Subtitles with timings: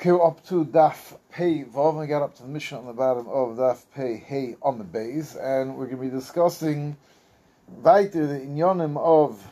[0.00, 2.92] Okay, we're up to Daf Pei Vav, and got up to the mission on the
[2.94, 6.96] bottom of Daf Pei Hey on the base, and we're going to be discussing
[7.82, 9.46] weiter the inyanim of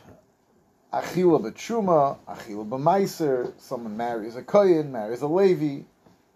[0.91, 5.83] Achila B'Tshuma, Achila B'Maiser, someone marries a Kohen, marries a Levi,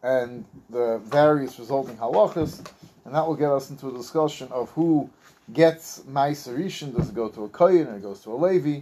[0.03, 2.63] and the various resulting halachas,
[3.05, 5.09] and that will get us into a discussion of who
[5.53, 8.81] gets Maiser Rishon, does it go to a Kohen or it goes to a Levi,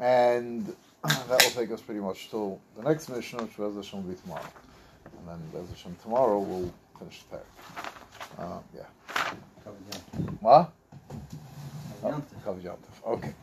[0.00, 4.10] and that will take us pretty much till the next mission, which Bez Hashem will
[4.12, 4.42] be tomorrow.
[5.04, 7.46] And then Bez Hashem tomorrow we'll finish the pair.
[8.38, 8.82] Uh, yeah.
[10.40, 10.72] What?
[12.04, 13.06] Oh, Kav Yantif.
[13.06, 13.34] Okay.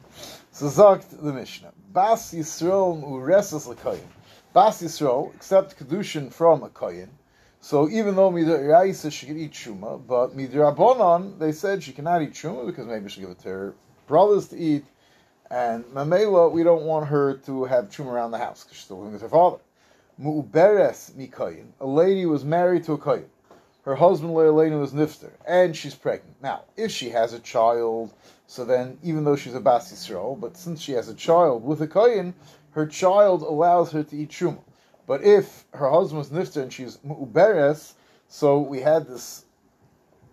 [0.51, 1.73] So sagt the Mishnah.
[1.91, 4.07] Bas Yisrael uresas l'koyin.
[4.53, 7.09] Bas Yisrael, accept kedushin from a koyin.
[7.61, 12.33] So even though Midraisa she can eat shuma, but Midrabanan they said she cannot eat
[12.33, 13.73] shuma because maybe she give it to her
[14.07, 14.85] brothers to eat,
[15.55, 18.97] and Mamela, we don't want her to have chum around the house because she's still
[18.97, 19.59] living with her father.
[20.21, 21.67] Mu'beres mikoyin.
[21.79, 23.29] A lady was married to a koyin.
[23.85, 26.35] Her husband Leilena was nifter, and she's pregnant.
[26.41, 28.11] Now, if she has a child,
[28.47, 31.81] so then even though she's a bas Yisrael, but since she has a child with
[31.81, 32.33] a koyin,
[32.71, 34.59] her child allows her to eat shuma.
[35.07, 37.93] But if her husband was nifter and she's mu'beres,
[38.27, 39.45] so we had this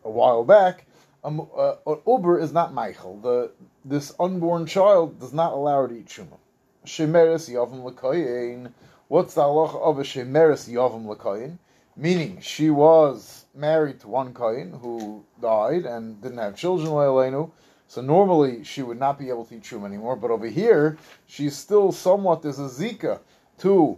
[0.04, 0.84] a while back.
[1.24, 3.18] Um, uh, uber is not Michael.
[3.18, 3.52] The
[3.84, 6.36] this unborn child does not allow her to eat shuma.
[6.84, 8.72] Shemeres yavim l'koyin.
[9.06, 11.58] What's the halacha of a shemeres yavim l'koyin?
[11.96, 17.52] Meaning she was married to one koyin who died and didn't have children le'aleinu.
[17.86, 20.16] So normally she would not be able to eat shuma anymore.
[20.16, 23.20] But over here, she's still somewhat there's a zika
[23.58, 23.96] to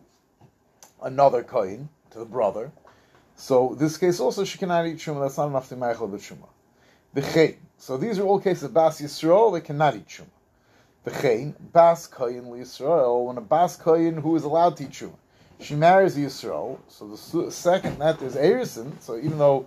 [1.02, 2.70] another koyin, to the brother.
[3.36, 5.22] So this case also she cannot eat shuma.
[5.22, 6.19] That's not enough to meichel the
[7.23, 7.57] chen.
[7.79, 10.27] So these are all cases of Bas Yisrael, they cannot eat Shuma.
[11.05, 15.17] The Chain, Bas Kayin Yisrael, when a Bas Kayin who is allowed to eat Shuma,
[15.61, 19.67] she marries Yisrael, so the second that is Erison, so even though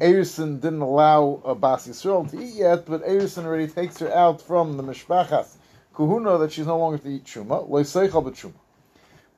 [0.00, 4.42] Erison didn't allow a Bas Yisrael to eat yet, but Erison already takes her out
[4.42, 5.56] from the Mishpachas
[5.94, 8.52] Kuhuna that she's no longer to eat Shuma, Loiseichal B'Shuma.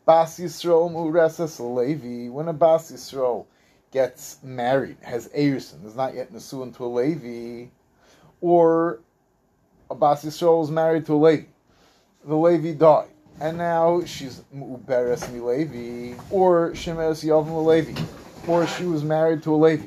[0.05, 3.45] Bas Yisrael Muresas Levi, when a Bas Yisrael
[3.91, 7.69] gets married, has Erison, is not yet Nesuin to a Levi,
[8.41, 9.01] or
[9.91, 11.45] a Bas Yisrael is married to a Levi.
[12.25, 13.09] The Levi died,
[13.41, 18.01] and now she's Uberes Mi Levi, or Shemes Yavim Levi,
[18.47, 19.87] or she was married to a Levi,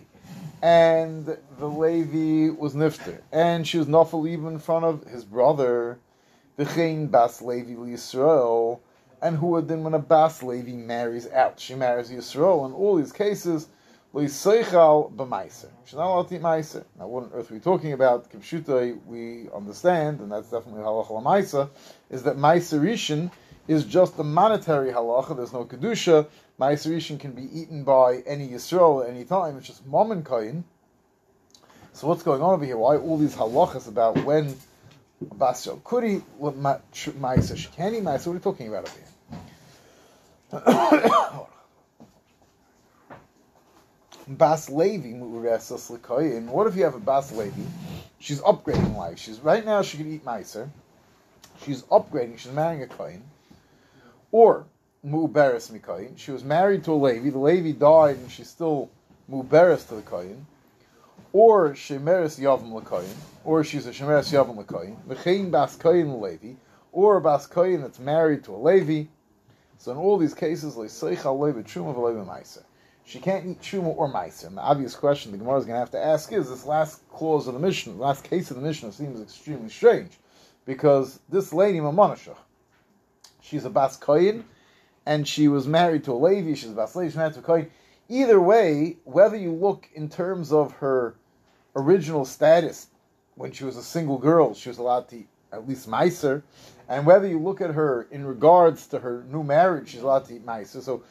[0.62, 6.00] and the Levi was Nifter, and she was Nafal even in front of his brother,
[6.58, 8.80] the Chain Bas Levi Yisrael,
[9.22, 12.66] and who then when a Bas Levi marries out, she marries Yisrael.
[12.66, 13.68] In all these cases,
[14.14, 15.70] Loiseichal b'maiser.
[15.86, 16.84] She's not allowed to eat maiser.
[17.00, 18.30] Now, what on earth are we talking about?
[18.30, 21.70] Kipshutai, we understand, and that's definitely halacha l'maiser,
[22.10, 23.32] is that maiser rishon
[23.70, 25.38] is just a monetary halacha.
[25.38, 26.28] There's no kedusha.
[26.60, 29.58] Maiser rishon can be eaten by any yisrael at any time.
[29.58, 30.66] It's just mom and kain.
[31.94, 32.78] So what's going on over here?
[32.78, 34.58] Why all these halachas about when
[35.22, 37.56] basel could eat maiser?
[37.56, 38.28] She can't eat maiser.
[38.28, 38.98] What are we talking about over
[41.32, 41.48] here?
[44.28, 45.14] Bas Levi.
[45.18, 47.62] What if you have a Bas Levi?
[48.20, 49.18] She's upgrading life.
[49.18, 50.70] She's right now she can eat Meiser.
[51.64, 52.38] She's upgrading.
[52.38, 53.22] She's marrying a Koyin.
[54.32, 54.66] Or
[55.06, 56.18] Muberes Mikoyin.
[56.18, 57.32] She was married to a Levi.
[57.32, 58.90] The Levi died and she's still
[59.30, 60.44] Muberes to the Koyin.
[61.34, 63.16] Or Shemeres Yavim Lekoyin.
[63.44, 64.98] Or she's a Shemeres Yavim Lekoyin.
[65.08, 66.54] Mechein Bas Koyin Levi.
[66.92, 69.10] Or a Bas Koyin that's married to a Levi.
[69.80, 72.64] So in all these cases, Leiseicha Levi Truma Levi Meiser
[73.06, 74.48] she can't eat truma or meiser.
[74.48, 77.08] And the obvious question the Gemara is going to have to ask is this last
[77.10, 80.12] clause of the the last case of the Mishnah seems extremely strange,
[80.66, 82.38] because this lady Mamanashah,
[83.42, 84.44] she's a bas koyin,
[85.06, 86.54] and she was married to a Levi.
[86.54, 87.10] She's a bas Levi.
[87.10, 87.70] She's married to a koyin.
[88.10, 91.16] Either way, whether you look in terms of her
[91.76, 92.88] original status
[93.36, 96.44] when she was a single girl, she was allowed to eat at least meiser,
[96.88, 100.36] and whether you look at her in regards to her new marriage, she's allowed to
[100.36, 100.82] eat meiser.
[100.82, 101.04] So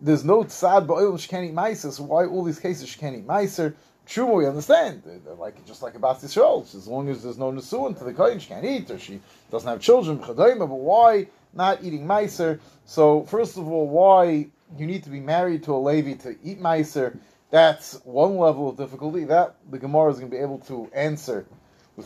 [0.00, 1.92] there's no can't eat meiser.
[1.92, 3.74] So why all these cases she can't eat meiser?
[4.06, 5.02] True, we understand.
[5.04, 6.62] They're like just like about Yisrael.
[6.74, 9.20] As long as there's no nesuin to the kohen, she can't eat, or she
[9.50, 10.16] doesn't have children.
[10.18, 12.58] But why not eating meiser?
[12.86, 16.60] So first of all, why you need to be married to a Levi to eat
[16.60, 17.18] meiser?
[17.50, 19.24] That's one level of difficulty.
[19.24, 21.46] That the Gemara is going to be able to answer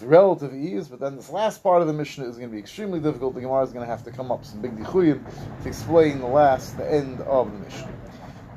[0.00, 2.58] with relative ease, but then this last part of the Mishnah is going to be
[2.58, 3.34] extremely difficult.
[3.34, 5.22] The Gemara is going to have to come up some big dichuyim
[5.62, 7.92] to explain the last, the end of the Mishnah.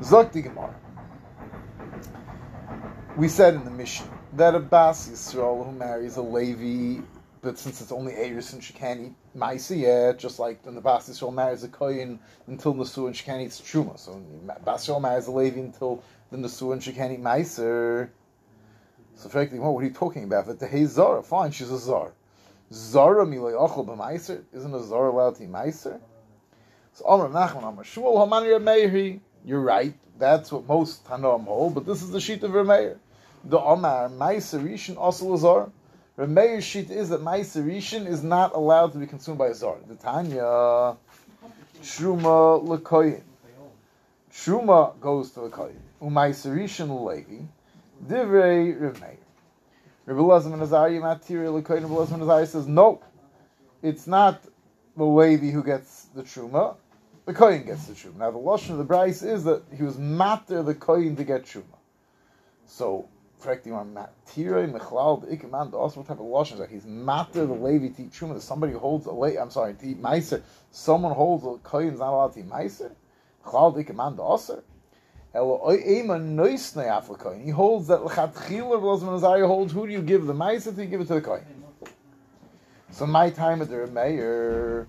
[0.01, 0.74] Zakti Gemara.
[3.18, 7.04] We said in the Mishnah that a Bas Yisrael who marries a Levi
[7.42, 10.81] but since it's only Eris and she can't eat Maisa yet, just like when the
[10.81, 12.18] Bas Yisrael marries a Koyin
[12.48, 13.98] until Nesu and she can't eat Truma.
[14.00, 14.22] So
[14.66, 18.10] Bas Yisrael marries a Levi until the Nesu and she can't eat Maiser.
[19.18, 20.46] So frankly, what are you talking about?
[20.46, 22.12] That the Hey Zara, fine, she's a Zara.
[22.72, 24.44] Zara milay ochel b'maiser?
[24.54, 26.00] Isn't a Zara allowed to eat Maiser?
[26.94, 29.19] So Amr Nachman Amr Shmuel Hamani Meiri.
[29.44, 29.96] You're right.
[30.19, 32.98] That's what most Tanoim hold, but this is the sheet of Rameir.
[33.44, 35.72] The Omar Maiser Rishon also a Zara.
[36.16, 39.80] Rameir's sheet is that Maiser Rishon is not allowed to be consumed by a Zara.
[39.88, 40.96] The Tanya
[41.81, 43.24] Truma Lekoyin.
[44.31, 45.80] Truma goes to the Koyin.
[46.04, 47.46] Umaiser Rishon Levi.
[48.06, 49.18] Divrei Rameir.
[50.06, 51.82] Rabbi Lazar Nazari Matiri Lekoyin.
[51.82, 53.02] Rabbi Lazar Nazari says no.
[53.82, 54.42] It's not
[54.96, 56.76] the Levi who gets the Truma
[57.28, 58.16] the Kohen gets the Truma.
[58.16, 61.44] Now, the Lashon of the Bryce is that he was matter the Kohen to get
[61.44, 61.64] Truma.
[62.66, 63.10] So,
[63.42, 66.70] correctly, on Matira, Mechlal, the Ikaman, also what type of Lashon is that?
[66.70, 69.86] He's matter the Levi to eat Truma, that somebody holds a Le, I'm sorry, to
[69.88, 70.42] eat Meiser,
[70.72, 72.92] someone holds a Kohen's not allowed to eat Meiser?
[73.44, 74.64] Mechlal, the Ikaman, the Aser?
[75.38, 75.44] He
[77.51, 80.81] holds that Lechatchila Blazman Azariah holds, who do you give the Meiser to?
[80.81, 81.45] You give it to the Kohen.
[82.89, 84.88] So my time at the mayor,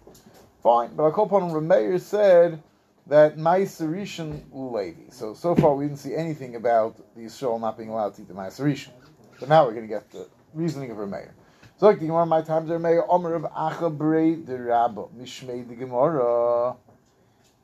[0.62, 0.94] fine.
[0.96, 2.62] But Akopon Rameir said
[3.08, 5.10] that Maiserishan Levi.
[5.10, 8.28] So so far we didn't see anything about the Yisrael not being allowed to eat
[8.28, 8.92] the Maiserishan.
[9.38, 11.32] But now we're going to get the reasoning of Rameir.
[11.76, 15.74] So like the Gemara, my time the Rameir, Omer of Achabrei the Rabba, Mishmei the
[15.74, 16.76] Gemara.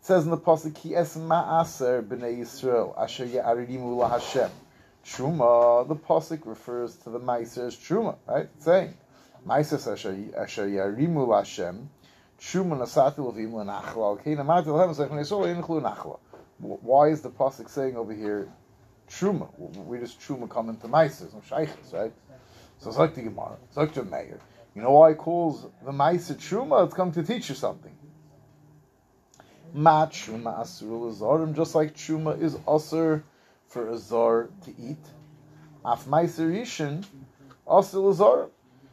[0.04, 4.50] Says in the pasuk, Ki es ma'aser b'nei Yisrael, asher ya'arimu la Hashem.
[5.02, 8.46] Truma, the pasuk refers to the Maiser as Truma, right?
[8.54, 8.92] It's saying,
[9.48, 9.78] Maiser
[10.36, 11.88] asher ya'arimu la Hashem,
[12.38, 14.18] Shuma nasati levim lenachla.
[14.18, 16.18] Okay, namati lehem zech neisol yinclu nachla.
[16.58, 18.52] Why is the pasuk saying over here
[19.08, 19.48] truma?
[19.86, 22.12] We just truma come into meises, no shaykhs, right?
[22.76, 24.38] So it's like the Gemara, it's like the Meir.
[24.74, 26.84] You know why he calls the meiser truma?
[26.84, 27.96] It's come to teach you something.
[29.74, 33.22] Ma truma asur lazarim, just like truma is asur
[33.68, 35.04] for a zar to eat.
[35.84, 37.04] Af meiser rishon
[37.66, 38.48] asur lazarim.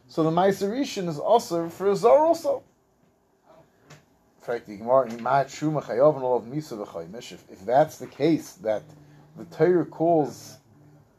[0.10, 2.64] So the meiser rishon is asur for azor also
[4.42, 7.36] in fact the mafmaysuma a zar also.
[7.36, 8.82] If, if that's the case, that
[9.38, 10.58] the Torah calls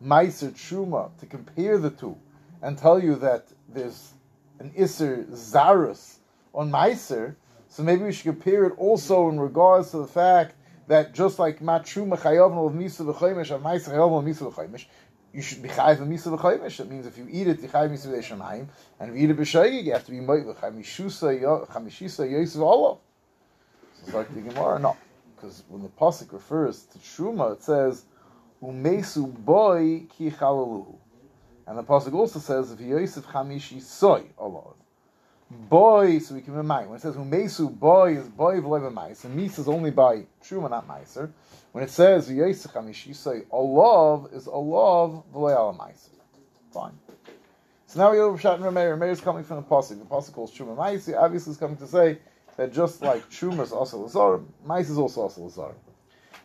[0.04, 2.16] Meiser Truma to compare the two
[2.60, 4.12] and tell you that there's
[4.58, 6.16] an Isser Zarus
[6.52, 7.36] on Meiser,
[7.72, 10.54] so maybe we should compare it also in regards to the fact
[10.88, 14.84] that just like Matruma Chayavn of Misa Meiser Chayavn of Misa
[15.32, 16.76] you should be chayiv a misa v'chaymish.
[16.76, 18.66] That means if you eat it, you chayiv misa v'shamayim,
[19.00, 22.98] and if you eat it b'shayig, you have to be moed v'chamishusa chamishisa yosef olav.
[24.02, 24.94] It's like the Gemara, no,
[25.34, 28.04] because when the pasuk refers to truma, it says
[28.62, 30.98] umesu boy ki chalaluhu,
[31.66, 34.74] and the pasuk also says if Yosef chamishi soy olav.
[35.52, 39.36] Boy, so we can remind when it says umesu boy is boy v'lev ma'is, and
[39.36, 41.30] mis is only by truma, not meiser.
[41.72, 46.08] When it says Yosef chamishi soy olav is olav v'lev ma'is.
[46.72, 46.98] Fine.
[47.86, 48.96] So now we have Shat and Rameir.
[48.96, 49.98] Rameir is coming from the pasuk.
[49.98, 51.14] The pasuk calls truma ma'is.
[51.14, 52.18] Obviously, is coming to say
[52.56, 55.74] that just like Truma is also Lazar, Mais is also also Lazar.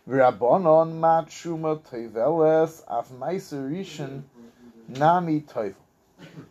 [0.10, 4.24] V'rabonon ma Truma toiveles af Meiser Rishon
[4.90, 5.76] nami toivel.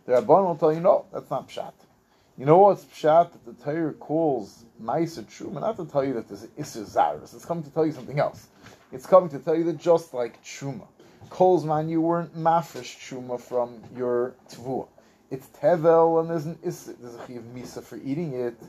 [0.05, 1.73] The Rabbanon will tell you, no, that's not Pshat.
[2.39, 5.59] You know what's Pshat that the Torah calls Meiser Truma?
[5.59, 7.33] Not to tell you that there's Isser Zaris.
[7.33, 8.49] It's coming to tell you something else.
[8.91, 10.85] It's coming to tell you that just like Truma,
[11.31, 14.87] calls man, you weren't mafresh Truma from your Tvua.
[15.31, 18.61] It's Tevel and there's an Isser, there's a Chiv Misa for eating it.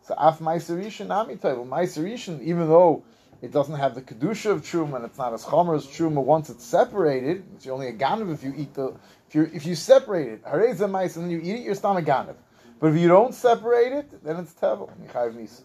[0.00, 1.68] So af meiserishin ami toivel.
[1.68, 3.04] Meiserishin, even though
[3.42, 6.48] it doesn't have the kedusha of truma and it's not as chomer as truma once
[6.48, 8.94] it's separated, it's only a ganav if you eat the
[9.28, 11.94] if you if you separate it, hareza mais and then you eat it, you're still
[11.98, 12.36] a ganav.
[12.84, 14.90] But if you don't separate it, then it's tevel.
[15.08, 15.62] Yichayiv misa.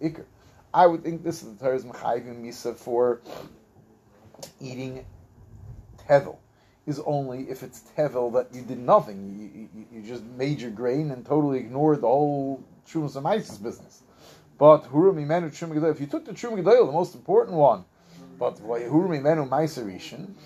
[0.00, 0.22] Eh,
[0.72, 3.20] I would think this is the Torah's mechayivim misa for
[4.60, 5.04] eating
[6.08, 6.36] tevel
[6.86, 9.50] is only if it's tevel that you did nothing.
[9.52, 14.04] You, you, you just made your grain and totally ignored the whole Trumas and business.
[14.56, 17.84] But Hurumi Menu Trum if you took the Trum the most important one,
[18.38, 20.36] but Hurumi Menu Maiserishin,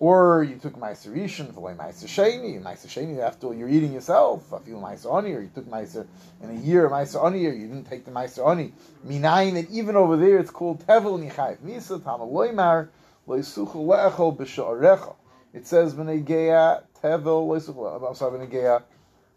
[0.00, 4.60] or you took Maiserishin, V'lei Maiser Sheni, Maiser Sheni, after all, you're eating yourself, I
[4.60, 6.06] feel Maiser Oni, or you took Maiser
[6.42, 8.72] in a year, Maiser Oni, or you didn't take the Maiser Oni.
[9.06, 12.88] Minayin, and even over there it's called Tevel and Yichayv Misa, Tamaloimar,
[13.26, 15.14] Loisuchel Le'echol B'Sha'arecha
[15.54, 18.82] it says Benegeya Tevel I'm sorry, Benegeya.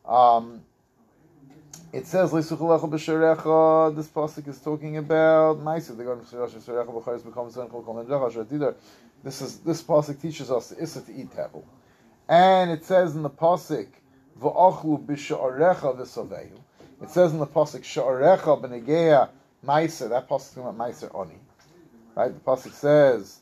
[0.06, 0.62] Um,
[1.94, 3.96] it says Leisuchalecha b'sharecha.
[3.96, 5.98] This pasuk is talking about Ma'aser.
[5.98, 8.76] They go to b'sharecha b'chayis b'kom zen kol kol
[9.24, 11.64] This is this pasuk teaches us the issa to eat tevel,
[12.28, 13.88] And it says in the pasuk,
[14.40, 16.58] "V'ochlu b'sha'arecha v'sovehu."
[17.02, 19.30] It says in the pasuk, "Sha'arecha b'negeya
[19.64, 21.40] meiser." That pasuk is about meiser oni,
[22.16, 22.34] right?
[22.34, 23.40] The pasuk says.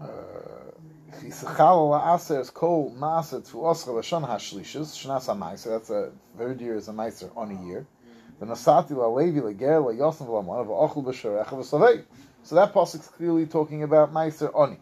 [0.00, 0.06] Uh,
[5.70, 7.86] that's a third year is a meiser on a year.
[8.40, 8.46] So
[12.56, 14.78] that pasuk is clearly talking about Meiser Oni.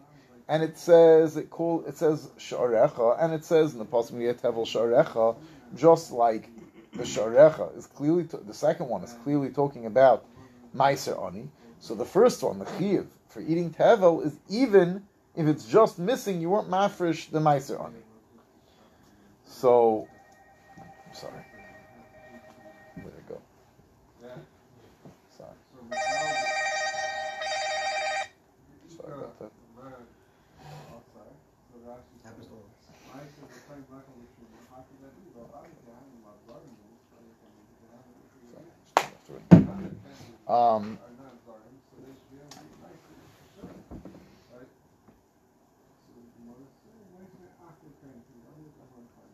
[0.47, 4.65] And it says it call it says Sharecha, and it says in the pasuk Tevel
[4.65, 5.35] Sharecha,
[5.75, 6.49] just like
[6.93, 10.25] the Sharecha is clearly to, the second one is clearly talking about
[10.75, 11.49] Meiser Oni.
[11.79, 15.03] So the first one, the Chiv, for eating Tevel is even
[15.35, 17.97] if it's just missing, you weren't mafresh the Meiser Oni.
[19.45, 20.07] So,
[20.77, 21.52] I'm sorry.
[40.45, 40.99] Um,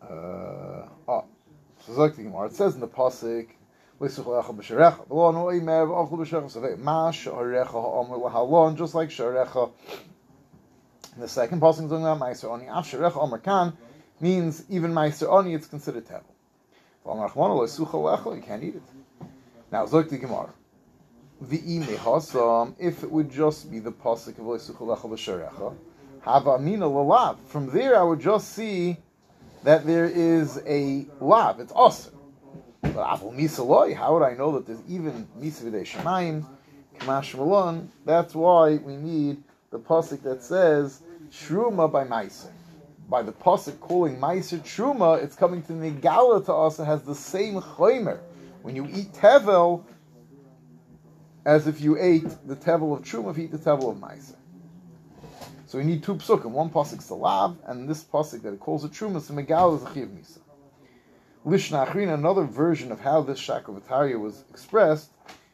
[0.04, 1.25] uh, oh,
[1.88, 3.48] it says in the pasuk,
[4.00, 4.20] just
[8.96, 9.72] like Sharecha.
[11.18, 12.68] The second passing is about Meiser Oni.
[12.68, 13.74] Af Sharecha Omer Kan
[14.20, 16.22] means even Meiser Oni, it's considered Tevel.
[18.36, 18.84] You can't eat it.
[19.72, 20.54] Now, Zok the Gemara.
[21.41, 25.75] If it would just be the pasuk of Leisuchalecha B'Sharecha,
[26.22, 27.38] Hava Amina Lalav.
[27.46, 28.98] From there, I would just see
[29.63, 31.60] that there is a lav.
[31.60, 32.15] It's awesome.
[32.81, 36.46] But Avol Misa How would I know that there's even Misa V'Dei Shemaim,
[36.98, 37.89] Kamash Malon?
[38.05, 39.41] That's why we need
[39.72, 42.51] the pasuk that says Shruma by Meiser.
[43.08, 46.79] By the pasuk calling Meiser Truma, it's coming to Nigala to us.
[46.79, 48.19] It has the same chaymer.
[48.62, 49.86] When you eat tevel,
[51.46, 54.36] as if you ate the tevel of Truma, if you eat the tevel of Meiser.
[55.69, 56.50] So we need two psukim.
[56.50, 59.93] One pasuk salav, and this pasuk that it calls a truma, so megal is a
[59.93, 60.39] chiv misa.
[61.46, 65.12] Lishna Achrina, another version of how this Shakavataria was expressed,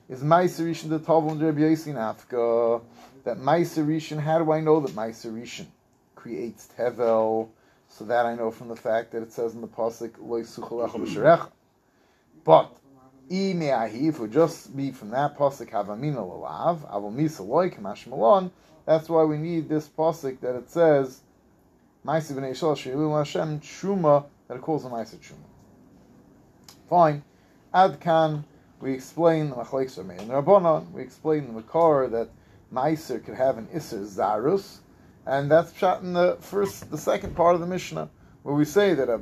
[0.07, 2.81] is Meiser Rishon the Tavon Rabbi Yosin Afka.
[3.25, 5.65] That Meiser Rishon, how do I know that Meiser Rishon
[6.15, 7.49] creates Tevel?
[7.89, 11.51] So that I know from the fact that it says in the pasuk Lo B'Sharecha.
[12.45, 12.75] But
[13.29, 17.71] if would just be from that pasuk Havamina Lalav Avol Misa Loy
[18.07, 18.51] Malon.
[18.85, 21.21] That's why we need this pasuk that it says
[22.05, 25.45] Ma'aser B'nei Yisrael Sheilu Hashem Truma that it calls a Ma'aser Truma.
[26.89, 27.23] Fine.
[27.73, 28.43] Adkan,
[28.79, 32.29] we explain the Machlekes and Rabbanon, we explain the Makar that
[32.71, 34.77] Meiser could have an Isser Zarus,
[35.25, 38.09] and that's shot in the first, the second part of the Mishnah,
[38.43, 39.21] where we say that a,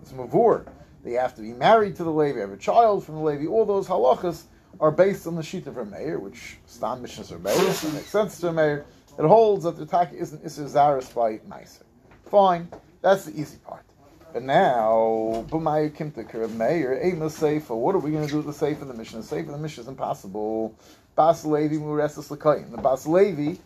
[0.00, 0.66] it's Mavur,
[1.02, 3.64] they have to be married to the Levi, have a child from the Levi, all
[3.64, 4.44] those halachas
[4.78, 8.38] are based on the sheet of Rameir, which Stam Mishnahs are based, and makes sense
[8.40, 8.84] to Rameir.
[9.18, 11.82] It holds that the Taka isn't Isser Zarus by Meiser.
[12.30, 12.68] Fine,
[13.02, 13.84] that's the easy part.
[14.32, 18.52] But now, B'maya Kimta Meir, Amos Sefer, what are we going to do with the
[18.52, 19.22] Sefer the Mishnah?
[19.22, 20.74] The in the Mishnah is impossible.
[21.16, 22.28] Bas Levi Muresis.
[22.28, 23.58] The Bas Levi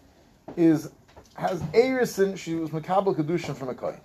[0.56, 0.90] is,
[1.34, 4.00] has Erison, she was Makabal Kedushin from a Koyin.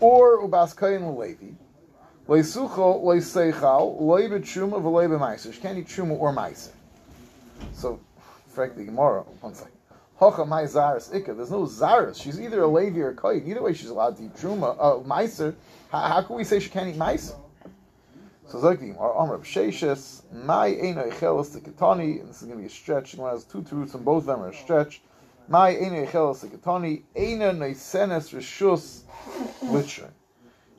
[0.00, 1.54] Or Ubas Koyin Levi.
[2.28, 5.52] Leisucho, Leiseichal, Leibe Truma, V'leibe Meiser.
[5.52, 6.70] She can't eat Truma or Meiser.
[7.72, 8.00] So,
[8.48, 9.74] frankly, the Gemara, one second.
[10.20, 11.36] Hocha my zaris ikka.
[11.36, 12.22] There's no zaris.
[12.22, 13.46] She's either a Levi or a Kohen.
[13.46, 14.76] Either way, she's allowed to eat truma.
[14.78, 15.54] Uh, meiser.
[15.90, 17.36] How, how, can we say she can't eat meiser?
[18.46, 22.62] So Zogdim, our Amr Sheshes, my Eino Echelis the Ketani, and this is going to
[22.62, 23.14] be a stretch.
[23.16, 25.00] One has two truths, and both of them are a stretch.
[25.48, 29.00] My Eino Echelis the Ketani, Eina Noisenes Rishus
[29.62, 30.10] Litcher.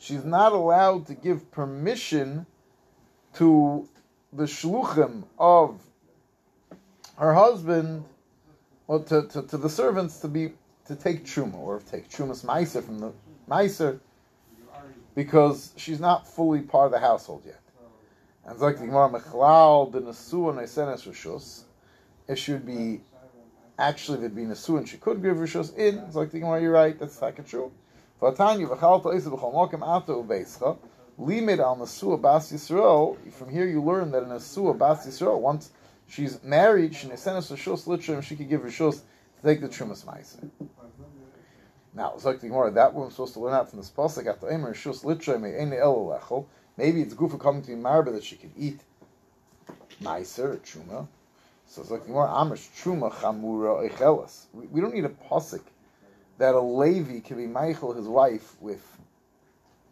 [0.05, 2.45] She's not allowed to give permission
[3.33, 3.89] to
[4.31, 5.81] the shluchim of
[7.17, 8.05] her husband
[8.85, 10.53] or to, to, to, the servants to be
[10.85, 13.13] to take truma or take trumas meiser from the
[13.49, 13.99] meiser
[15.15, 17.61] because she's not fully part of the household yet.
[18.45, 21.63] And like the Gemara Mechlal the Nesua Nesenes Rishus.
[22.27, 23.01] It should be
[23.79, 25.97] actually there'd be Nesua and she could give Rishus in.
[25.97, 27.71] It's like the Gemara, you're right, that's like true.
[28.17, 28.55] From here
[33.65, 35.71] you learn that in Nesua Bas Yisrael, once
[36.07, 40.49] she's married, she nesenes rishus litrim, she could give rishus to take the trumas ma'aser.
[41.93, 44.27] Now, the Gemara, that we're supposed to learn out from this pasuk.
[44.27, 48.23] After Eimer rishus litrim me'ene el Maybe it's good for coming to be married that
[48.23, 48.79] she could eat
[50.01, 51.07] ma'aser or truma.
[51.67, 54.45] So like more amish truma chamura echelas.
[54.53, 55.63] We don't need a posik
[56.37, 58.85] that a Levi can be Michael his wife with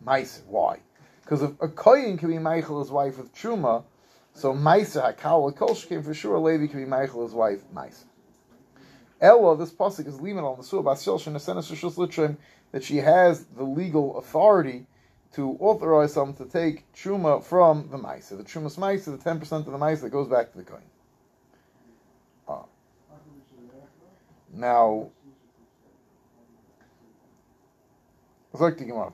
[0.05, 0.45] Meiser.
[0.45, 0.79] Why?
[1.21, 3.83] Because if a Kohen can be Michael his wife with Truma,
[4.33, 8.05] so Meiser Hakal Kolshkim for sure a Levi can be Michael his wife Meiser.
[9.21, 12.35] Ella, this pasuk is limit on the surah Basil Litrim
[12.73, 14.85] that she has the legal authority
[15.33, 18.37] to authorize someone to take truma from the ma'aser.
[18.37, 20.83] The truma's ma'aser, the ten percent of the ma'aser that goes back to the kohen.
[22.47, 22.63] Uh,
[24.53, 25.09] now,
[28.61, 29.11] like the Gemara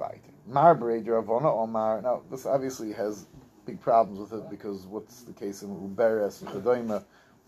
[0.47, 2.01] Mar Ravona Omar.
[2.01, 3.27] Now, this obviously has
[3.65, 7.03] big problems with it because what's the case in Uberes and?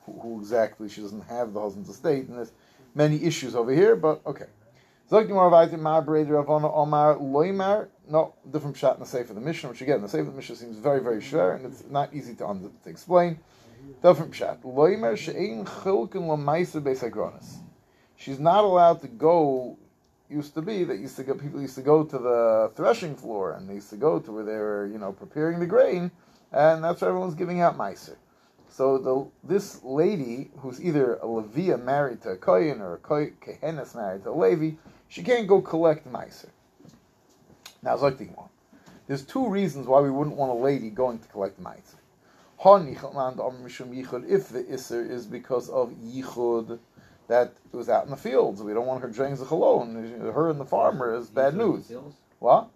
[0.05, 2.53] Who, who, exactly she doesn't have the husband's estate, and there's
[2.95, 3.95] many issues over here.
[3.95, 4.45] But okay.
[5.11, 7.89] Zok Gemara Vayit Mar Ravona Omar Loimar.
[8.09, 10.33] No, different shot in the Sefer of the Mishnah, which again the Sefer of the
[10.33, 13.39] Mishnah seems very very shver and it's not easy to, to explain.
[14.01, 14.63] Different shot.
[14.63, 15.65] Loimer she'ein
[18.15, 19.77] She's not allowed to go
[20.31, 23.69] used to be that used to people used to go to the threshing floor and
[23.69, 26.11] they used to go to where they were, you know, preparing the grain,
[26.51, 28.15] and that's where everyone's giving out meiser.
[28.69, 32.97] So the, this lady, who's either a Levia married to a Kohen or a
[33.45, 34.77] Kehenes married to a Levi,
[35.09, 36.49] she can't go collect meiser.
[37.83, 38.49] Now, one.
[39.07, 41.95] There's two reasons why we wouldn't want a lady going to collect meiser.
[42.63, 46.79] If the Isser is because of Yichud,
[47.31, 48.61] that was out in the fields.
[48.61, 50.19] We don't want her draining the alone.
[50.19, 51.91] Her and the farmer is bad news.
[52.39, 52.69] What?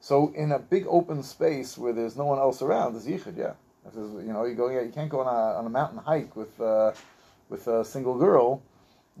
[0.00, 3.36] So in a big open space where there's no one else around, there's yichud.
[3.36, 3.52] Yeah,
[3.86, 6.58] if you know you go, you can't go on a, on a mountain hike with
[6.60, 6.92] uh,
[7.50, 8.62] with a single girl.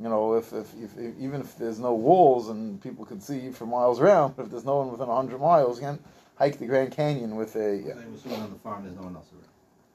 [0.00, 3.50] You know, if, if, if, if, even if there's no walls and people can see
[3.50, 6.02] for miles around, if there's no one within hundred miles, you can't
[6.36, 7.76] hike the Grand Canyon with a.
[7.76, 7.92] Yeah.
[7.92, 9.44] I'm assuming on the farm there's no one else around.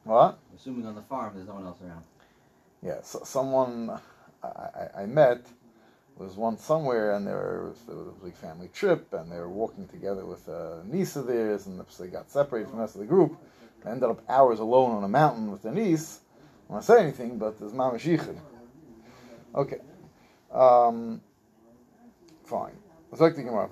[0.03, 0.39] What?
[0.55, 2.03] Assuming on the farm there's no one else around
[2.85, 3.99] yeah, so someone
[4.43, 5.41] I, I, met
[6.17, 9.49] was once somewhere, and there was, there was a big family trip, and they were
[9.49, 13.01] walking together with a niece of theirs, and they got separated from the rest of
[13.01, 13.37] the group.
[13.83, 16.19] They ended up hours alone on a mountain with their niece.
[16.69, 18.37] I to say anything, but there's mamash yichud.
[19.55, 19.79] Okay,
[20.51, 21.21] um,
[22.45, 22.77] fine.
[23.09, 23.67] Let's look the Gemara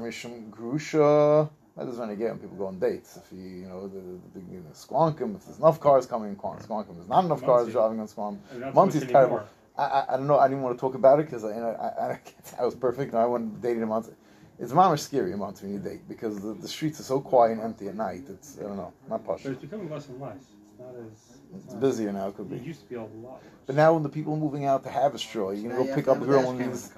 [0.00, 1.50] mishum grusha.
[1.80, 3.16] That is when again when people go on dates.
[3.16, 6.28] If you you know the, the big you know, Squankum, if there's enough cars coming
[6.28, 8.74] in Squankum, there's not enough cars driving on Squankum.
[8.74, 9.42] Monty's terrible.
[9.78, 10.38] I, I, I, don't know.
[10.38, 12.18] I didn't want to talk about it because I, you know, I, I,
[12.58, 13.14] I was perfect.
[13.14, 14.10] And I went dating a month.
[14.58, 17.52] It's mamish scary a month when you date because the, the streets are so quiet
[17.52, 18.24] and empty at night.
[18.28, 19.44] It's I don't know, not posh.
[19.44, 20.36] But it's becoming less and less.
[20.36, 21.38] It's not as.
[21.54, 22.28] It's, it's busier now.
[22.28, 22.56] It could be.
[22.56, 23.10] It used to be a lot.
[23.10, 23.42] Worse.
[23.64, 25.94] But now when the people are moving out to have a straw, you can go
[25.94, 26.92] pick up a girl one of these.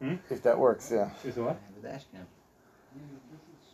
[0.00, 0.14] Hmm?
[0.28, 1.10] If that works, yeah.
[1.24, 1.56] Is what?
[1.80, 2.26] The dash cam.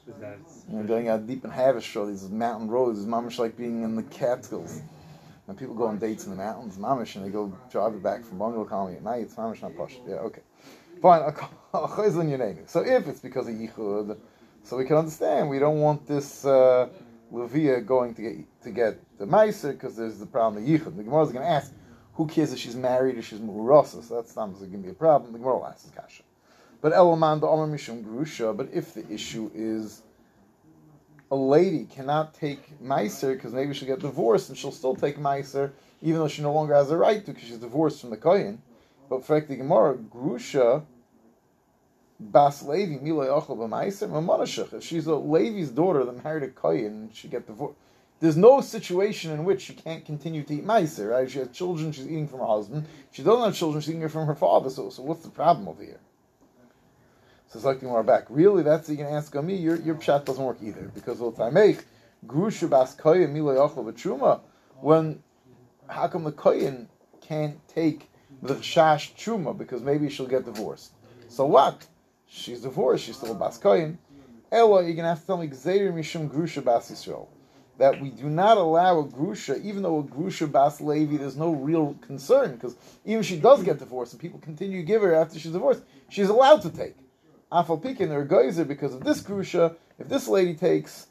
[0.08, 3.96] You know, going out deep in Havish, these mountain roads, is mamish like being in
[3.96, 4.80] the Catskills.
[5.46, 8.38] When people go on dates in the mountains, mamish, and they go drive back from
[8.38, 9.96] bungalow colony at night, it's mamish not posh.
[10.06, 10.42] Yeah, okay.
[11.02, 11.32] Fine.
[11.72, 14.16] So if it's because of yichud,
[14.62, 16.88] so we can understand we don't want this uh,
[17.30, 20.96] Levia going to get to get the meiser because there's the problem of yichud.
[20.96, 21.72] The Gemara is going to ask,
[22.14, 24.02] who cares if she's married or she's mu'urasa?
[24.02, 25.32] So that's not going to be a problem.
[25.32, 26.22] The Gemara will ask kasha.
[26.86, 30.02] But Elaman the Omer Mishum Grusha, but if the issue is
[31.32, 35.72] a lady cannot take Meiser because maybe she'll get divorced and she'll still take Meiser
[36.00, 38.62] even though she no longer has a right to because she's divorced from the Kohen.
[39.10, 40.84] But for the Gemara, Grusha,
[42.20, 44.72] Bas Levi, Milay Ochel B'Meiser.
[44.72, 47.76] If she's a Levi's daughter that married a Kohen, she get divorced.
[48.20, 51.28] There's no situation in which she can't continue to eat Meiser, right?
[51.28, 52.86] She has children, she's eating from her husband.
[53.10, 54.70] She doesn't have children, she's eating from her father.
[54.70, 55.98] So, so what's the problem over here?
[57.48, 58.26] So like more back.
[58.28, 59.56] Really, that's you can ask on me.
[59.56, 61.84] Your your pshat doesn't work either because what's I make
[62.26, 64.40] grusha bas koyin milay ochel
[64.80, 65.22] When
[65.88, 66.86] how come the koyin
[67.20, 68.10] can't take
[68.42, 70.92] the shash truma because maybe she'll get divorced?
[71.28, 71.86] So what?
[72.26, 73.04] She's divorced.
[73.04, 73.96] She's still a bas koyin.
[74.50, 77.28] Ella, you're gonna have to tell me gzeir mishum grusha bas Yisrael
[77.78, 81.50] that we do not allow a grusha, even though a grusha bas levi, there's no
[81.50, 85.14] real concern because even if she does get divorced and people continue to give her
[85.14, 86.96] after she's divorced, she's allowed to take.
[87.52, 89.76] Afal Pikin, they're geyser because of this grusha.
[89.98, 91.06] If this lady takes,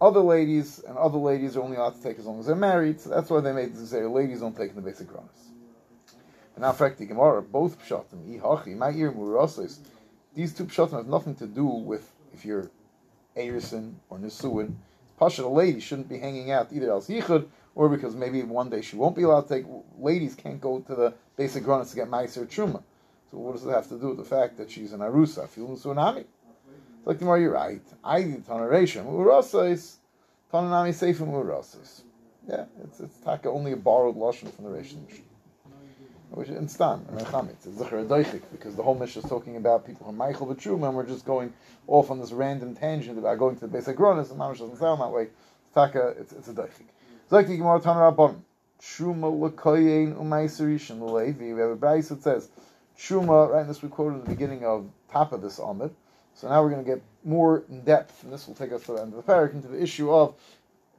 [0.00, 3.00] other ladies and other ladies are only allowed to take as long as they're married.
[3.00, 5.48] So that's why they made this say ladies don't take in the basic gronis.
[6.54, 9.78] And now, the Gemara, both pshatim, ihachi, ma'ir murasos.
[10.34, 12.70] These two pshatim have nothing to do with if you're
[13.36, 14.74] Erison or Nisuin.
[15.18, 18.82] Pasha, a lady shouldn't be hanging out either else yichud or because maybe one day
[18.82, 19.64] she won't be allowed to take.
[19.98, 22.82] Ladies can't go to the basic gronis to get ma'aser truma.
[23.30, 25.48] So what does it have to do with the fact that she's an arusa?
[25.48, 26.24] Feel tsunami.
[26.98, 27.82] It's like tomorrow, you're right.
[28.02, 29.06] I did toneration.
[29.06, 29.96] Urasa is
[30.52, 32.02] Tananami Seifim Urasis.
[32.48, 35.04] Yeah, it's it's taka only a borrowed lashon from the Rishon.
[36.30, 39.86] Which in Stan and Chametz, it's Zechar Adoichik, because the whole Mishnah is talking about
[39.86, 41.52] people from Michael B'Trum, and we're just going
[41.86, 45.00] off on this random tangent about going to the basic Gronis, and Mamash doesn't sound
[45.00, 45.28] that way.
[45.74, 46.88] Taka, it's, it's a Doichik.
[47.30, 48.40] Zok the Gemara Tanur Rabban.
[48.82, 51.52] Truma Lakoyen Umaiserishan Levi.
[51.52, 52.50] We have a Bryce that says,
[52.98, 55.94] Truma, right, this we quoted in the beginning of top of this Amid.
[56.34, 58.92] So now we're going to get more in depth, and this will take us to
[58.92, 60.34] the end of the parak, into the issue of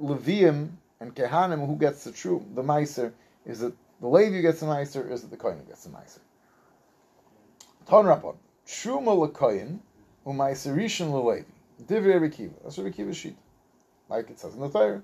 [0.02, 3.12] Levium and Kehanim, who gets the true, the Meiser.
[3.46, 6.20] Is it the Levi gets the Meiser, is it the Kohen gets the Meiser?
[7.88, 8.36] Ton Rappon.
[8.66, 9.80] Truma Lakoyen
[10.26, 11.44] Umaiserishan Levi.
[11.84, 12.54] Divrei Rekiva.
[12.64, 13.36] That's Rabbi Kiva's sheet.
[14.10, 15.02] Like it says in the Torah.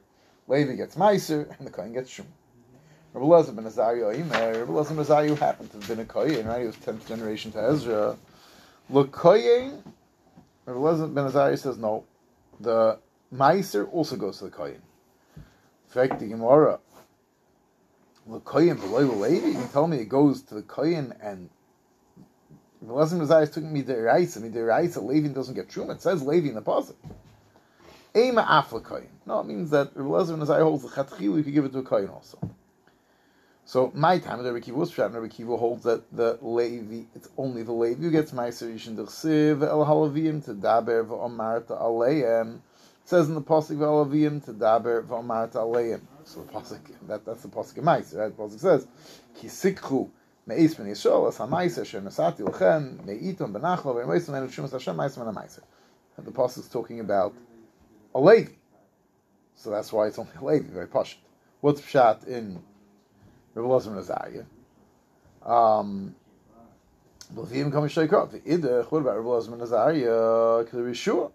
[0.48, 2.26] Levi gets Meiser, and the Kohen gets Shum.
[3.14, 6.62] Rabbi Lezer ben Azariah, Rabbi Lezer ben Azariah happened to have been a Kohen, right?
[6.62, 8.16] He was 10th generation to Ezra.
[8.90, 9.82] Lekoyen,
[10.66, 12.06] Rabbi Lezer ben Azariah says no.
[12.62, 13.00] The
[13.34, 14.82] Meiser also goes to the Kohen.
[15.36, 15.44] In
[15.90, 16.80] fact, the Gemara,
[18.30, 21.50] Lekoyen below Levi, you tell me it goes to the Kohen and
[22.82, 25.96] Rabbi Lezer ben is talking me the Reisa, me the Reisa, Levi doesn't get Truma.
[25.96, 26.96] It says Levi in the Pasuk.
[28.16, 29.10] Ema Aflakoyin.
[29.26, 31.74] No, it means that Rabbi Lezer ben Azariah holds the Chatchilu, you could give it
[31.74, 32.40] to a Kohen also.
[33.64, 37.64] So my time, the Rabbi Kiva was Rabbi Kiva holds that the Levi, it's only
[37.64, 42.56] the Levi who gets Meiser Yishin D'chsiv El Halavim to Daber V'Omar Aleim.
[42.56, 42.62] It
[43.06, 46.02] says in the Pasuk V'Alavim to Daber V'Omar Aleim.
[46.26, 48.36] So the Pasuk, that, that's the Pasuk of Meiser, right?
[48.36, 48.88] The Pasuk says,
[49.36, 50.10] Ki Sikhu
[50.48, 55.24] Me'is Ben Yisrael Es HaMeiser Sher Nasati Lechem Me'itom Benachlo Ve'Moisim Enu Shumas Hashem Meiser
[55.24, 55.48] Ben.
[56.18, 57.34] And the Pasuk is talking about
[58.14, 58.52] a Levi.
[59.56, 61.18] So that's why it's only a Levi, very posh.
[61.62, 62.62] What's Pshat in
[63.54, 64.46] Rabbi Lazar Nazariah.
[65.46, 66.16] Um,
[67.34, 70.70] what about Rabbi Lazar Nazariah?
[70.72, 71.32] Rishua.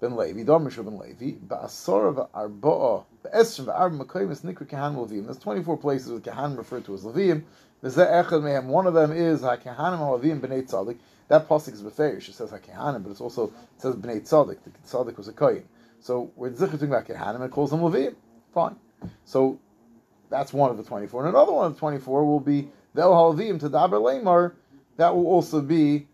[0.00, 1.38] Ben Levi, Dom Rishua Ben Levi.
[1.38, 3.04] Ba'asor of Arba'a.
[3.24, 5.24] Ba'esrim Ba'arba Makoyim is Nikra Kahan Levim.
[5.24, 7.44] There's 24 places with Kahan referred to as Levim.
[7.82, 8.64] V'zeh Echad Mehem.
[8.64, 10.98] One of them is HaKahanim Levim B'nei Tzadik.
[11.28, 12.28] That pasuk is beferish.
[12.28, 14.58] It says HaKahanim, but it's also, it says B'nei Tzadik.
[14.64, 15.64] The Tzadik was a Koyin.
[16.00, 18.14] So we're talking about Kahanim, it calls them Levim.
[18.52, 18.76] Fine.
[19.24, 19.60] So
[20.30, 21.26] that's one of the 24.
[21.26, 24.54] And another one of the 24 will be the El Halavim to Daber Lamar.
[24.96, 26.06] That will also be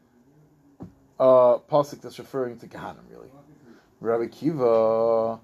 [1.19, 3.29] a pasuk that's referring to Kahanim, really.
[4.01, 5.41] Rabbi Kiva.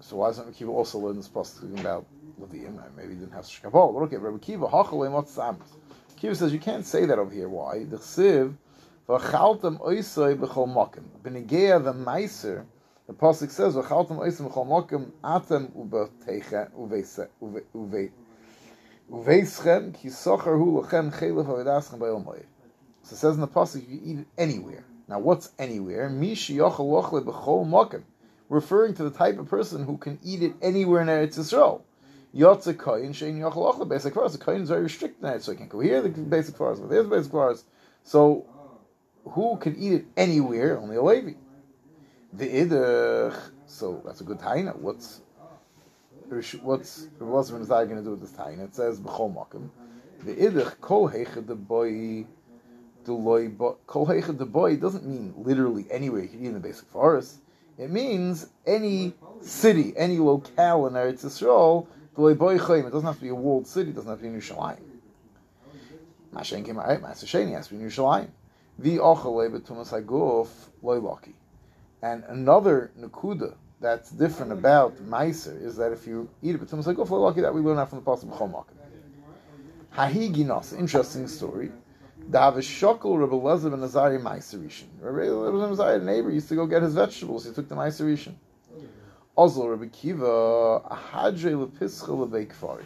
[0.00, 2.06] So why doesn't Rabbi Kiva also learn this pasuk about
[2.40, 2.80] Levim?
[2.96, 3.92] Maybe he didn't have such Kabbalah.
[3.92, 5.76] But okay, Rabbi Kiva, Hachalem Sams.
[6.16, 7.48] Kiva says you can't say that over here.
[7.48, 7.84] Why?
[7.84, 8.54] The Chsiv,
[9.08, 11.04] V'chaltem oisoi b'chol mokim.
[11.22, 12.64] B'negeya the meiser,
[13.08, 18.10] the pasuk says, "V'chaltem oisim b'chol mokim atem ubetecha uve
[19.10, 22.26] uveschem ki socher hu lachem chelef avidaschem b'yom
[23.02, 24.84] So it says in the pasuk, you can eat it anywhere.
[25.08, 26.10] Now, what's anywhere?
[26.10, 28.02] Mishi yochel lochle b'chol mokim,
[28.50, 31.80] referring to the type of person who can eat it anywhere in Eretz Yisrael.
[32.36, 34.38] Yotze koyin shein yochel lochle basic forest.
[34.38, 36.90] The koyin is very strict in so you can't go here the basic forest, but
[36.90, 37.64] there's the basic forest.
[38.04, 38.44] So,
[39.24, 40.78] who can eat it anywhere?
[40.78, 41.32] Only a Levi.
[42.32, 43.38] The idach.
[43.66, 44.76] So that's a good taina.
[44.76, 45.20] What's
[46.62, 48.64] what's what's Nazar going to do with this taina?
[48.64, 49.70] It says b'chol.
[50.24, 52.26] The idach kol heicha the boy.
[53.06, 57.38] Kol heicha the boy doesn't mean literally anywhere you can in the basic forest.
[57.78, 61.86] It means any city, any locale in Eretz Yisrael.
[62.20, 63.90] It doesn't have to be a walled city.
[63.90, 64.80] It doesn't have to be Yerushalayim.
[66.34, 67.02] Mashen came eh, out.
[67.02, 68.28] Master Sheni has to be Yerushalayim.
[68.80, 70.48] The ochale betumas haguf
[70.82, 71.34] loylaki.
[72.02, 77.08] And another nakuda that's different about meiser is that if you eat it betumas haguf
[77.08, 78.64] loylaki, that we learn out from the pasuk b'chol
[79.94, 81.72] Hahiginos, interesting story.
[82.30, 84.86] Dav shokol Rabbi Lezer ben Azari meiserishin.
[85.00, 87.46] Rabbi Lezer ben Azari, neighbor, used to go get his vegetables.
[87.46, 88.34] He took the meiserishin.
[89.34, 92.84] Also, Rabbi Kiva, ahadre lepischa lebeikfari.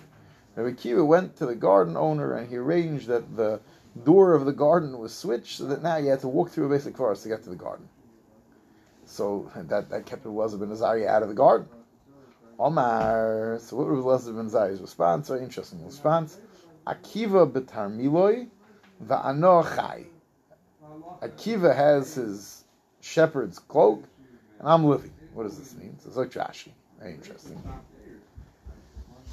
[0.55, 3.61] Rabbi Kiva went to the garden owner and he arranged that the
[4.05, 6.69] door of the garden was switched so that now you had to walk through a
[6.69, 7.89] basic forest to get to the garden.
[9.13, 11.69] So that, that kept Elazar ben Azari out of the garden.
[12.59, 13.59] Omar.
[13.61, 15.29] So what was Elazar ben Azari's response?
[15.29, 16.39] Very interesting response.
[16.87, 18.49] Akiva betarmiloi
[19.05, 20.07] va'ano chai.
[21.21, 22.65] Akiva has his
[23.03, 24.03] shepherd's cloak,
[24.59, 25.13] and I'm living.
[25.35, 25.95] What does this mean?
[26.07, 26.71] It's like Rashi.
[26.99, 27.63] Very interesting.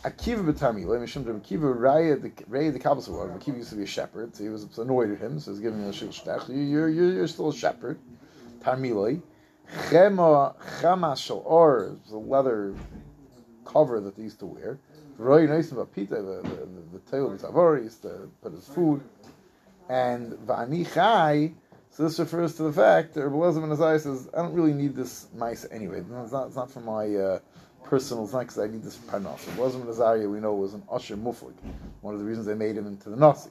[0.04, 3.38] Akiva b'tarmila, Mishum Akiva Raya the Raya the Kabbal Savar.
[3.39, 5.80] Akiva used to be a shepherd, so he was annoyed at him, so he's giving
[5.80, 6.50] him a shtach.
[6.50, 7.98] You're, you're, you're still a shepherd.
[8.60, 9.22] Tarmiloi.
[9.89, 12.73] Chema chama or the leather
[13.65, 14.79] cover that they used to wear.
[15.17, 19.01] Roy Noisim Bapita, the the the tail of he used to put his food.
[19.89, 21.51] And Va'ani Chai,
[21.89, 24.95] so this refers to the fact that Lezer ben Azai says, I don't really need
[24.95, 25.99] this mice anyway.
[25.99, 27.39] It's not, it's not for my uh,
[27.84, 28.23] personal.
[28.23, 29.47] It's not because I need this for parnas.
[29.47, 30.32] It wasn't Nazaria.
[30.32, 31.55] We know was an usher muflik.
[32.01, 33.49] One of the reasons they made him into the Nazi.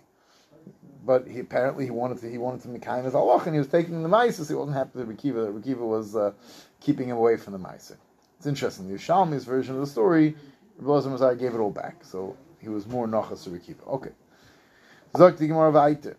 [1.05, 3.69] But he apparently he wanted to he wanted to make his Allah and he was
[3.69, 4.37] taking the mice.
[4.49, 5.53] He wasn't happy that Rekiva.
[5.53, 6.33] Rekiva was uh,
[6.81, 7.93] keeping him away from the mice.
[8.37, 8.89] It's interesting.
[8.89, 10.37] The Yushalmi's version of the story,
[10.79, 12.05] Rebbe Mazar gave it all back.
[12.05, 13.87] So he was more nachas to Rekiva.
[13.87, 14.11] Okay.
[15.15, 16.17] Zok the Gemara weiter.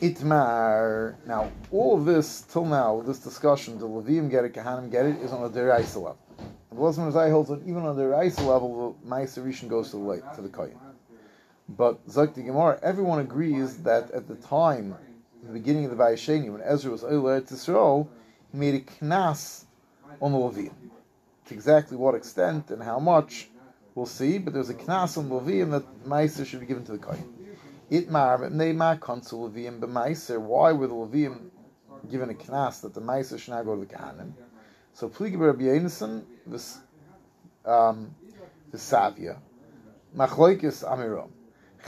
[0.00, 1.16] Itmar.
[1.26, 5.16] Now, all of this till now, this discussion, the Levim get it, Kahanim get it,
[5.16, 6.18] is on a deraisa level.
[6.70, 9.96] The Blossom Zai holds that even on the deraisa level, the Ma'aser Rishon goes to
[9.96, 10.70] the light, to the.
[11.68, 14.96] But the Gemara, everyone agrees that at the time,
[15.42, 18.08] the beginning of the Vayesheni, when Ezra was Eiler to Yisrael,
[18.52, 19.64] he made a knas
[20.20, 20.72] on the Levim.
[21.46, 23.48] To exactly what extent and how much,
[23.94, 26.92] we'll see, but there's a knas on the Levim that Ma'aser should be given to
[26.92, 27.34] the Kohen.
[27.90, 30.38] Itmar Neymar Konsul Levim b'Maiser.
[30.38, 31.48] Why were the Levim
[32.10, 34.32] given a knas that the Maiser should now go to the Kahanim?
[34.98, 36.76] So Pliga Rabbi Yonason this
[37.64, 38.16] um
[38.74, 39.36] Savia
[40.16, 41.30] Machloikis Amirom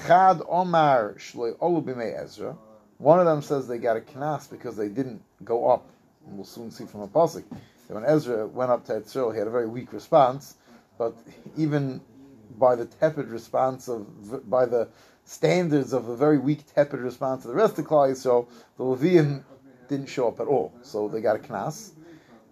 [0.06, 2.56] Chad Omar Shloi Olu Ezra.
[2.98, 5.90] One of them says they got a knas because they didn't go up.
[6.24, 7.42] And we'll soon see from a pasuk
[7.88, 10.54] that when Ezra went up to Etzril, he had a very weak response.
[10.96, 11.16] But
[11.56, 12.00] even
[12.60, 14.88] by the tepid response of by the
[15.24, 18.46] standards of a very weak, tepid response to the rest of the Klal so
[18.76, 19.42] the Levium
[19.88, 20.72] didn't show up at all.
[20.82, 21.90] So they got a knas.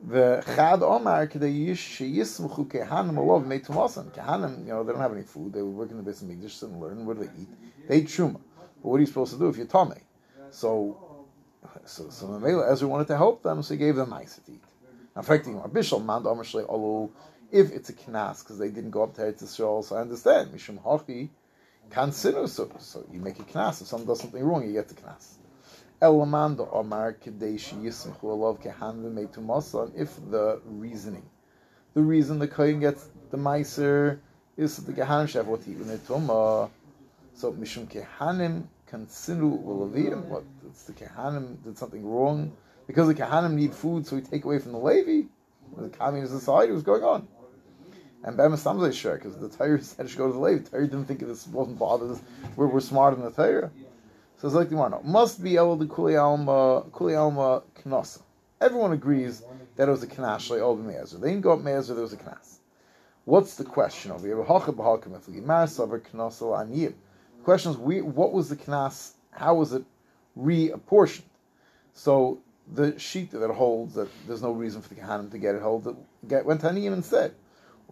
[0.06, 4.12] The Chad Omar Yismuchu Kehanim Alov Meitumasan.
[4.12, 5.52] Kehanim, you know, they don't have any food.
[5.52, 7.04] They working in the base of English and learn.
[7.04, 7.48] What do they eat?
[7.88, 8.40] They eat truma.
[8.82, 9.96] But what are you supposed to do if you're tummy?
[10.50, 11.26] So,
[11.84, 14.62] so, so Mamela Ezra wanted to help them, so he gave them ice to eat.
[15.16, 17.10] Affecting Bishal Mand Omar Shlei Olu,
[17.50, 20.52] if it's a knas because they didn't go up to Eretz Yisrael, so I understand.
[20.52, 21.28] Mishum Hachi
[21.90, 23.80] can sinu, so, so you make a knas.
[23.82, 25.37] If someone does something wrong, you get the knas.
[26.00, 29.90] Elamando Omar Kadeshi Yismchu Alav Kehan V'Meitu Masan.
[29.96, 31.28] If the reasoning,
[31.94, 34.20] the reason the kohen gets the meiser
[34.56, 35.98] is the eat when they're
[37.34, 40.24] So Mishum Kehanim Kansinu Ulavim.
[40.26, 40.44] What?
[40.68, 42.52] It's the Kehanim did something wrong
[42.86, 45.26] because the Kehanim need food, so we take away from the Levi.
[45.76, 47.26] The communist society was going on.
[48.22, 50.62] And Bama Samzai sure, because the Torah said should go to the Levi.
[50.62, 52.18] The Torah didn't think this wasn't bothered.
[52.56, 53.70] We're, we're smart in the Torah.
[54.38, 54.94] So it's like the one.
[55.04, 58.22] Must be able to kuli alma kuli alma knasa.
[58.60, 59.42] Everyone agrees
[59.76, 61.18] that it was a knas like over me'ezer.
[61.18, 61.94] They didn't go up me'ezer.
[61.94, 62.58] There was a knas.
[63.24, 64.40] What's the question over here?
[64.40, 64.54] Er the
[67.44, 69.12] question is, we, what was the knas?
[69.32, 69.84] How was it
[70.38, 71.24] reapportioned?
[71.92, 72.38] So
[72.72, 75.84] the sheet that holds that there's no reason for the kahanim to get it hold
[75.84, 75.96] that
[76.28, 77.34] get, went to Aniyim instead.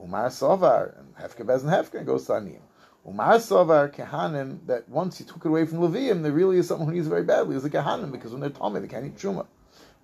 [0.00, 2.60] Umar Savar and Hefka Bez and Hefka goes to Aniyim.
[3.08, 6.88] Umar Savar Kehanim that once you took it away from Levium, there really is someone
[6.88, 9.46] who needs very badly is a Kehanim because when they're Tommy they can't eat Truma.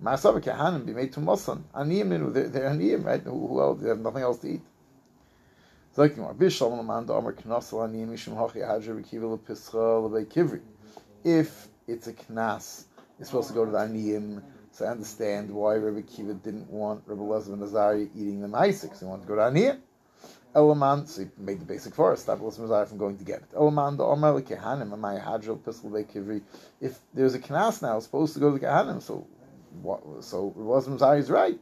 [0.00, 1.64] Umar Savar Kehanim be made to Mosan.
[1.74, 3.20] Aniyim, they're, they're Aniyim, right?
[3.22, 3.80] Who, who else?
[3.80, 4.60] They have nothing else to eat.
[5.96, 7.12] Aniyim.
[11.24, 12.84] If it's a knas,
[13.18, 14.42] it's supposed to go to the Aniyim.
[14.70, 19.00] So I understand why Rabbi Kiva didn't want Rabbi Lezer and Azari eating them Isaacs.
[19.00, 19.78] He wanted to go down here.
[20.54, 23.40] Elaman, so he made the basic for us, stop Lezer and from going to get
[23.40, 23.50] it.
[23.52, 26.42] Elaman, the Omer, the Kehanim, Amai Hadril, Piscal Kivri.
[26.80, 29.26] If there's a Knas now, supposed to go to the Kehanim, so
[29.80, 31.60] what, so Rabbi Lezer and Azari is right.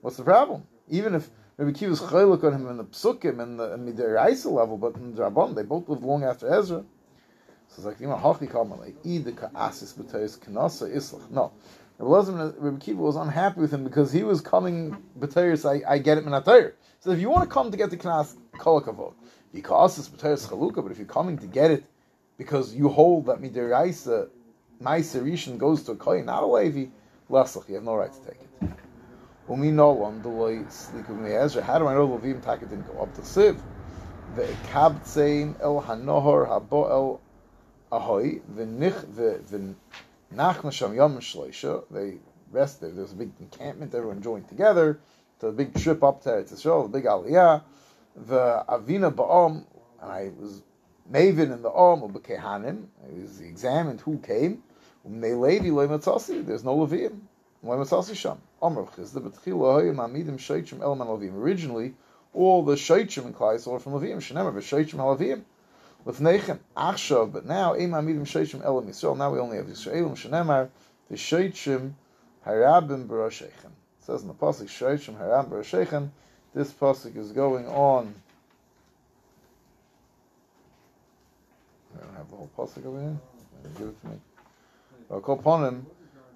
[0.00, 0.64] What's the problem?
[0.88, 4.48] Even if Rabbi Kiva's chaylik on him in the Psukim and the, in the Isa
[4.48, 6.84] level, but in the Rabban, they both lived long after Ezra.
[7.68, 11.28] So it's like, you know, Hachi Kamalei, Ida Ka'asis B'Teis Kanasa Islach.
[11.30, 11.52] No.
[11.98, 15.58] Rabbi Kiva was unhappy with him because he was coming b'tayr.
[15.58, 16.74] So I, I get it minatayr.
[17.00, 19.14] So if you want to come to get the knas kolakavod,
[19.52, 20.82] because it's b'tayr chaluka.
[20.82, 21.84] But if you're coming to get it
[22.36, 24.28] because you hold that midiraisa
[24.80, 26.86] my rishon goes to a kohen, not a levi,
[27.30, 28.70] lasach, you have no right to take it.
[29.48, 31.62] Umi no on the way sleek with Ezra.
[31.62, 33.58] How do I know Levim Taka didn't go up to Siv?
[34.36, 37.20] The kabtzein el hanohor habo el
[37.90, 38.94] ahoy the nich
[40.30, 42.18] the Yom Shloisha, they
[42.50, 42.94] rested.
[42.94, 45.00] There was a big encampment, everyone joined together.
[45.40, 47.62] To a big trip up to Eretz Yisrael, the big Aliyah.
[48.16, 49.64] The Avina Ba'om,
[50.02, 50.62] and I was
[51.10, 52.86] Maven in the Om of Bekehanim.
[53.04, 54.62] I was examined who came.
[55.08, 57.20] Umnei Levi Loimatzasi, there's no Leviim.
[57.64, 58.40] Loimatzasi Sham.
[58.60, 61.34] Omer Chizda, but Chilahoyim Amidim Shaichim Elman Leviim.
[61.34, 61.94] Originally,
[62.34, 64.16] all the Shaichim in Klai were from Leviim.
[64.16, 65.42] Shenemar, Shaichim Halavim.
[66.06, 69.16] Lefneichen Achshav, but now Eim Amidim Sheichim Elam Yisrael.
[69.16, 70.68] Now we only have Yisraelim Shenemar
[71.10, 71.92] the Sheichim
[72.46, 73.72] Harabim Barashechem.
[73.72, 76.10] It says in the pasuk Sheichim Harabim Barashechem.
[76.54, 78.14] This pasuk is going on.
[81.94, 83.16] I don't have the whole pasuk over here.
[83.76, 84.16] Give it to me.
[85.66, 85.86] Him.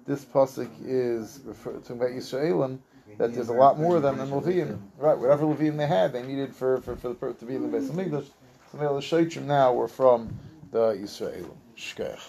[0.05, 2.79] this pasuk is refer- talking about Yisraelim,
[3.17, 4.79] that there's a lot more of them than Levium.
[4.97, 7.67] Right, whatever Levium they had, they needed for for, for the to be in the
[7.67, 8.27] base of English.
[8.73, 10.39] The Shoitrim now were from
[10.71, 11.55] the Yisraelim.
[11.77, 12.19] Shkech.